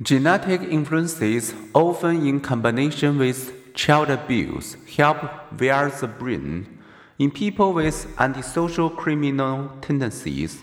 Genetic 0.00 0.62
influences, 0.62 1.52
often 1.74 2.24
in 2.24 2.38
combination 2.38 3.18
with 3.18 3.74
child 3.74 4.10
abuse, 4.10 4.76
help 4.96 5.18
wire 5.60 5.90
the 5.90 6.06
brain. 6.06 6.78
In 7.18 7.32
people 7.32 7.72
with 7.72 8.06
antisocial 8.16 8.90
criminal 8.90 9.70
tendencies, 9.80 10.62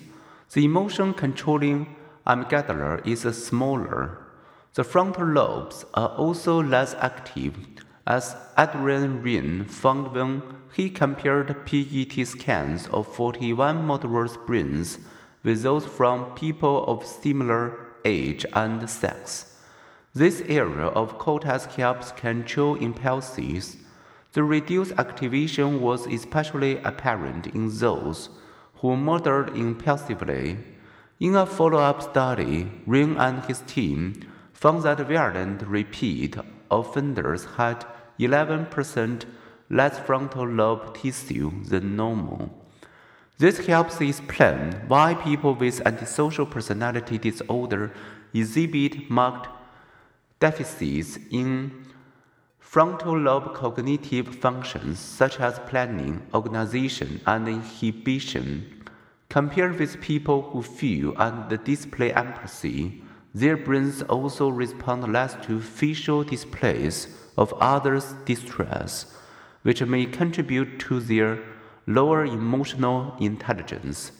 the 0.53 0.63
emotion 0.63 1.13
controlling 1.13 1.97
amygdala 2.25 3.05
is 3.05 3.23
smaller. 3.45 4.19
The 4.73 4.85
frontal 4.85 5.27
lobes 5.27 5.83
are 5.95 6.15
also 6.15 6.63
less 6.63 6.93
active, 6.93 7.57
as 8.07 8.37
Adrian 8.57 9.21
Raine 9.21 9.65
found 9.65 10.13
when 10.13 10.43
he 10.71 10.89
compared 10.89 11.65
PET 11.65 12.25
scans 12.25 12.87
of 12.87 13.13
41 13.13 13.83
motorist 13.83 14.37
brains 14.47 14.97
with 15.43 15.61
those 15.61 15.85
from 15.85 16.33
people 16.35 16.85
of 16.85 17.05
similar 17.05 17.84
age, 18.05 18.45
and 18.53 18.89
sex. 18.89 19.57
This 20.13 20.41
area 20.47 20.85
of 20.85 21.17
cortex 21.17 21.65
helps 21.65 22.13
control 22.13 22.75
impulses. 22.75 23.75
The 24.31 24.43
reduced 24.43 24.93
activation 24.97 25.81
was 25.81 26.07
especially 26.07 26.77
apparent 26.77 27.47
in 27.47 27.77
those 27.77 28.29
who 28.75 28.95
murdered 28.95 29.57
impulsively. 29.57 30.57
In 31.19 31.35
a 31.35 31.45
follow 31.45 31.79
up 31.79 32.01
study, 32.01 32.71
Raine 32.85 33.17
and 33.17 33.43
his 33.45 33.61
team 33.61 34.21
found 34.53 34.83
that 34.83 34.99
violent 34.99 35.63
repeat 35.63 36.37
offenders 36.71 37.45
had 37.57 37.85
11% 38.19 39.23
less 39.69 39.99
frontal 39.99 40.47
lobe 40.47 40.95
tissue 40.97 41.63
than 41.63 41.95
normal. 41.95 42.64
This 43.37 43.65
helps 43.65 43.99
explain 43.99 44.71
why 44.87 45.13
people 45.13 45.55
with 45.55 45.85
antisocial 45.85 46.45
personality 46.45 47.17
disorder 47.17 47.91
exhibit 48.33 49.09
marked 49.09 49.49
deficits 50.39 51.19
in 51.31 51.85
frontal 52.59 53.17
lobe 53.17 53.53
cognitive 53.53 54.35
functions 54.35 54.99
such 54.99 55.41
as 55.41 55.59
planning, 55.67 56.21
organization, 56.33 57.19
and 57.27 57.49
inhibition. 57.49 58.85
Compared 59.27 59.79
with 59.79 59.99
people 59.99 60.43
who 60.51 60.61
feel 60.61 61.13
and 61.17 61.61
display 61.65 62.13
empathy, 62.13 63.03
their 63.33 63.57
brains 63.57 64.01
also 64.03 64.47
respond 64.47 65.11
less 65.11 65.35
to 65.45 65.59
facial 65.59 66.23
displays 66.23 67.09
of 67.37 67.53
others' 67.59 68.13
distress, 68.23 69.13
which 69.63 69.81
may 69.81 70.05
contribute 70.05 70.79
to 70.79 71.01
their 71.01 71.37
lower 71.87 72.25
emotional 72.25 73.15
intelligence. 73.19 74.11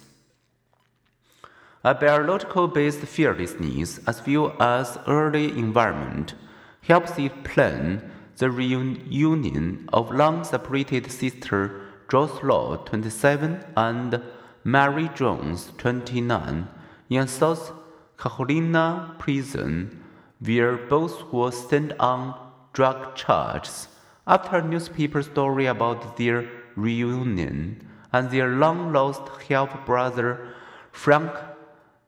A 1.84 1.94
biological 1.94 2.68
based 2.68 3.02
fearlessness, 3.02 4.00
as 4.08 4.26
well 4.26 4.56
as 4.60 4.98
early 5.08 5.50
environment, 5.50 6.34
helps 6.82 7.18
explain 7.18 8.02
the 8.38 8.50
reunion 8.50 9.88
of 9.94 10.12
long 10.12 10.44
separated 10.44 11.12
sister 11.12 11.82
Joyce 12.10 12.40
27, 12.86 13.66
and 13.76 14.22
Mary 14.64 15.10
Jones, 15.16 15.72
29, 15.78 16.68
in 17.10 17.28
South 17.28 17.72
Carolina 18.18 19.16
prison, 19.18 20.04
where 20.40 20.78
both 20.78 21.32
were 21.34 21.52
sent 21.52 21.94
on 22.00 22.36
drug 22.74 23.16
charges. 23.16 23.88
After 24.28 24.58
a 24.58 24.68
newspaper 24.68 25.24
story 25.24 25.66
about 25.66 26.18
their 26.18 26.48
reunion 26.76 27.88
and 28.12 28.32
their 28.32 28.50
long 28.50 28.94
lost 28.94 29.24
half 29.50 29.86
brother 29.86 30.54
Frank 30.92 31.32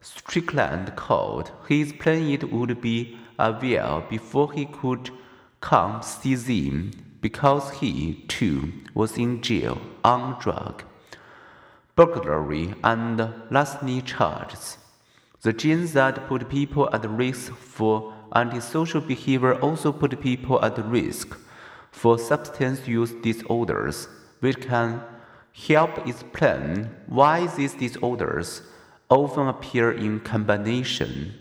Strickland 0.00 0.96
called. 0.96 1.52
He 1.68 1.82
explained 1.82 2.42
it 2.42 2.52
would 2.52 2.80
be 2.80 3.18
a 3.38 3.52
while 3.52 4.00
before 4.08 4.52
he 4.52 4.64
could 4.66 5.10
come 5.60 6.02
see 6.02 6.34
them 6.34 6.92
because 7.20 7.70
he, 7.80 8.24
too, 8.28 8.72
was 8.94 9.18
in 9.18 9.42
jail 9.42 9.80
on 10.04 10.40
drug, 10.40 10.84
burglary, 11.96 12.74
and 12.84 13.34
larceny 13.50 14.00
charges. 14.02 14.78
The 15.42 15.52
genes 15.52 15.92
that 15.92 16.28
put 16.28 16.48
people 16.48 16.88
at 16.92 17.08
risk 17.08 17.52
for 17.54 18.14
antisocial 18.34 19.00
behavior 19.00 19.54
also 19.60 19.92
put 19.92 20.20
people 20.20 20.64
at 20.64 20.78
risk 20.86 21.36
for 21.90 22.18
substance 22.18 22.86
use 22.86 23.12
disorders 23.22 24.08
which 24.40 24.60
can 24.60 25.02
help 25.66 26.06
explain 26.06 26.90
why 27.06 27.46
these 27.46 27.74
disorders 27.74 28.62
often 29.08 29.48
appear 29.48 29.90
in 29.90 30.20
combination. 30.20 31.34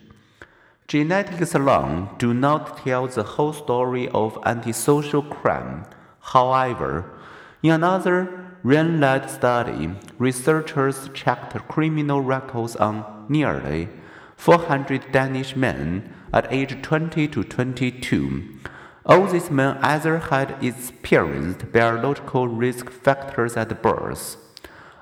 Genetics 0.88 1.54
alone 1.54 2.10
do 2.18 2.34
not 2.34 2.84
tell 2.84 3.08
the 3.08 3.24
whole 3.24 3.54
story 3.54 4.08
of 4.10 4.40
antisocial 4.46 5.22
crime. 5.22 5.84
However, 6.22 7.14
in 7.62 7.72
another 7.72 8.48
Raine 8.64 9.00
led 9.00 9.30
study, 9.30 9.92
researchers 10.18 11.10
checked 11.14 11.56
criminal 11.68 12.22
records 12.22 12.76
on 12.76 13.26
nearly 13.30 13.90
400 14.38 15.12
Danish 15.12 15.56
men 15.56 16.14
at 16.34 16.52
age 16.52 16.82
20 16.82 17.28
to 17.28 17.44
22 17.44 18.60
all 19.08 19.26
these 19.26 19.50
men 19.50 19.78
either 19.78 20.18
had 20.20 20.62
experienced 20.62 21.72
biological 21.72 22.48
risk 22.48 22.90
factors 22.90 23.56
at 23.56 23.82
birth 23.82 24.36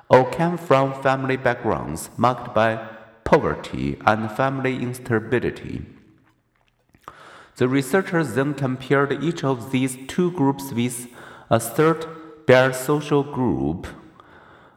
or 0.09 0.29
came 0.29 0.57
from 0.57 1.01
family 1.01 1.35
backgrounds 1.35 2.11
marked 2.15 2.53
by 2.53 2.87
poverty 3.23 3.97
and 4.05 4.31
family 4.31 4.75
instability. 4.75 5.83
The 7.57 7.67
researchers 7.67 8.35
then 8.35 8.53
compared 8.53 9.23
each 9.23 9.43
of 9.43 9.71
these 9.71 9.97
two 10.07 10.29
groups 10.31 10.71
with 10.71 11.07
a 11.49 11.59
third 11.59 12.05
biosocial 12.45 13.23
group. 13.33 13.87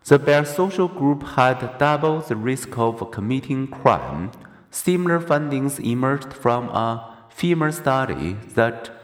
The 0.04 0.44
social 0.44 0.88
group 0.88 1.22
had 1.22 1.76
double 1.78 2.20
the 2.20 2.36
risk 2.36 2.78
of 2.78 3.10
committing 3.10 3.66
crime. 3.66 4.30
Similar 4.70 5.20
findings 5.20 5.78
emerged 5.78 6.32
from 6.32 6.70
a 6.70 7.16
female 7.28 7.72
study 7.72 8.36
that 8.54 8.97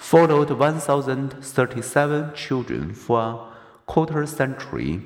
followed 0.00 0.50
1,037 0.50 2.34
children 2.34 2.94
for 2.94 3.20
a 3.20 3.38
quarter 3.86 4.24
century. 4.24 5.02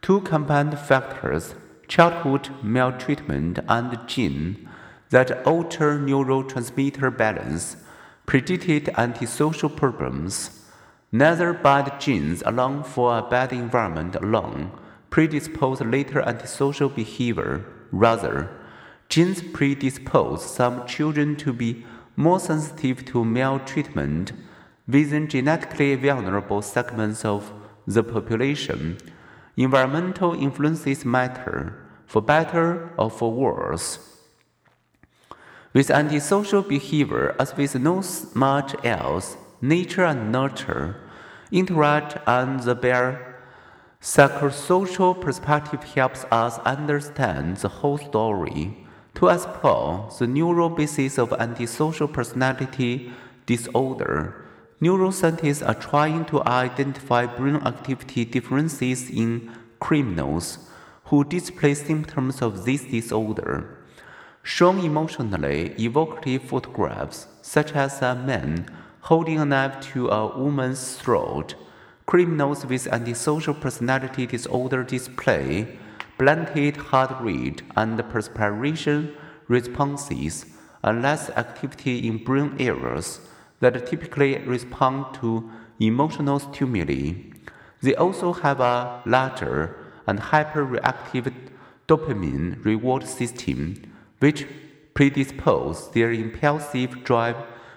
Two 0.00 0.22
compound 0.22 0.76
factors, 0.78 1.54
childhood 1.86 2.48
maltreatment 2.62 3.58
and 3.68 3.98
gene, 4.08 4.68
that 5.10 5.46
alter 5.46 5.98
neurotransmitter 5.98 7.14
balance, 7.16 7.76
predicted 8.24 8.88
antisocial 8.96 9.68
problems. 9.68 10.64
Neither 11.12 11.52
bad 11.52 12.00
genes 12.00 12.42
along 12.46 12.84
for 12.84 13.18
a 13.18 13.22
bad 13.22 13.52
environment 13.52 14.16
alone 14.16 14.72
predispose 15.10 15.82
later 15.82 16.22
antisocial 16.22 16.88
behavior. 16.88 17.66
Rather, 17.92 18.48
genes 19.10 19.42
predispose 19.52 20.42
some 20.42 20.86
children 20.86 21.36
to 21.36 21.52
be 21.52 21.84
more 22.16 22.40
sensitive 22.40 23.04
to 23.06 23.24
maltreatment 23.24 24.32
within 24.88 25.28
genetically 25.28 25.94
vulnerable 25.94 26.62
segments 26.62 27.24
of 27.24 27.52
the 27.86 28.02
population. 28.02 28.98
Environmental 29.56 30.34
influences 30.34 31.04
matter, 31.04 31.74
for 32.06 32.20
better 32.22 32.90
or 32.98 33.10
for 33.10 33.32
worse. 33.32 33.98
With 35.72 35.90
antisocial 35.90 36.62
behavior, 36.62 37.36
as 37.38 37.56
with 37.56 37.74
no 37.74 38.02
much 38.34 38.74
else, 38.84 39.36
nature 39.60 40.04
and 40.04 40.32
nurture 40.32 40.96
interact, 41.50 42.18
and 42.26 42.60
the 42.60 42.74
bare 42.74 43.42
psychosocial 44.00 45.18
perspective 45.20 45.82
helps 45.84 46.24
us 46.30 46.58
understand 46.60 47.58
the 47.58 47.68
whole 47.68 47.98
story. 47.98 48.85
To 49.16 49.28
explore 49.28 50.10
the 50.18 50.26
neural 50.26 50.68
basis 50.68 51.16
of 51.16 51.32
antisocial 51.32 52.06
personality 52.06 53.12
disorder, 53.46 54.44
neuroscientists 54.82 55.66
are 55.66 55.74
trying 55.74 56.26
to 56.26 56.44
identify 56.46 57.24
brain 57.24 57.56
activity 57.56 58.26
differences 58.26 59.08
in 59.08 59.56
criminals 59.80 60.68
who 61.04 61.24
display 61.24 61.72
symptoms 61.72 62.42
of 62.42 62.66
this 62.66 62.84
disorder. 62.84 63.78
Shown 64.42 64.80
emotionally 64.80 65.74
evocative 65.78 66.42
photographs, 66.42 67.26
such 67.40 67.72
as 67.72 68.02
a 68.02 68.14
man 68.14 68.68
holding 69.00 69.40
a 69.40 69.46
knife 69.46 69.80
to 69.92 70.08
a 70.08 70.38
woman's 70.38 70.96
throat, 70.96 71.54
criminals 72.04 72.66
with 72.66 72.86
antisocial 72.88 73.54
personality 73.54 74.26
disorder 74.26 74.84
display 74.84 75.78
blunted 76.18 76.76
heart 76.76 77.20
rate 77.20 77.62
and 77.76 77.98
perspiration 78.10 79.14
responses 79.48 80.46
and 80.82 81.02
less 81.02 81.30
activity 81.30 82.06
in 82.06 82.22
brain 82.22 82.54
areas 82.58 83.20
that 83.60 83.86
typically 83.86 84.38
respond 84.38 85.14
to 85.14 85.50
emotional 85.80 86.38
stimuli. 86.38 87.14
They 87.82 87.94
also 87.94 88.32
have 88.32 88.60
a 88.60 89.02
larger 89.04 89.76
and 90.06 90.18
hyperreactive 90.18 91.32
dopamine 91.88 92.64
reward 92.64 93.06
system, 93.06 93.82
which 94.20 94.46
predispose 94.94 95.90
their 95.92 96.12
impulsive 96.12 97.04
drive 97.04 97.36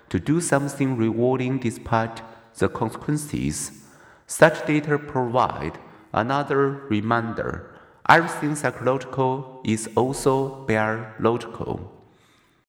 to 0.10 0.20
do 0.20 0.40
something 0.42 0.98
rewarding 0.98 1.60
despite 1.60 2.22
the 2.58 2.70
consequences. 2.70 3.84
Such 4.26 4.66
data 4.66 4.98
provide 4.98 5.78
another 6.14 6.70
reminder 6.90 7.79
everything 8.10 8.56
psychological 8.56 9.62
is 9.64 9.88
also 9.96 10.66
biological. 10.66 11.99